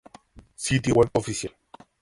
Sitio 0.55 0.95
web 0.95 1.11
oficial 1.13 1.53